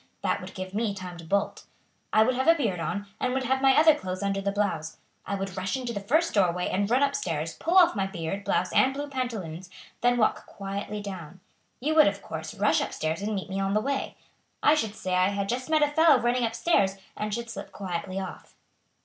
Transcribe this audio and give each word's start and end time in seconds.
That 0.23 0.41
would 0.41 0.55
give 0.55 0.73
me 0.73 0.95
time 0.95 1.17
to 1.19 1.23
bolt. 1.23 1.65
I 2.11 2.23
would 2.23 2.33
have 2.33 2.47
a 2.47 2.55
beard 2.55 2.79
on, 2.79 3.05
and 3.19 3.33
would 3.35 3.43
have 3.43 3.61
my 3.61 3.77
other 3.77 3.93
clothes 3.93 4.23
under 4.23 4.41
the 4.41 4.51
blouse. 4.51 4.97
I 5.27 5.35
would 5.35 5.55
rush 5.55 5.77
into 5.77 5.93
the 5.93 5.99
first 5.99 6.33
doorway 6.33 6.69
and 6.69 6.89
run 6.89 7.03
up 7.03 7.13
stairs, 7.15 7.53
pull 7.53 7.77
off 7.77 7.95
my 7.95 8.07
beard, 8.07 8.43
blouse, 8.43 8.73
and 8.73 8.95
blue 8.95 9.07
pantaloons, 9.07 9.67
and 9.67 9.73
then 10.13 10.17
walk 10.17 10.47
quietly 10.47 11.01
down. 11.03 11.39
You 11.79 11.93
would, 11.93 12.07
of 12.07 12.23
course, 12.23 12.55
rush 12.55 12.81
up 12.81 12.93
stairs 12.93 13.21
and 13.21 13.35
meet 13.35 13.47
me 13.51 13.59
on 13.59 13.75
the 13.75 13.79
way. 13.79 14.15
I 14.63 14.73
should 14.73 14.95
say 14.95 15.13
I 15.13 15.29
had 15.29 15.47
just 15.47 15.69
met 15.69 15.83
a 15.83 15.87
fellow 15.89 16.19
running 16.19 16.45
up 16.45 16.55
stairs, 16.55 16.97
and 17.15 17.31
should 17.31 17.51
slip 17.51 17.71
quietly 17.71 18.19
off." 18.19 18.55